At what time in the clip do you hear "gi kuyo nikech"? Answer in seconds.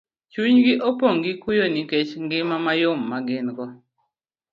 1.23-2.11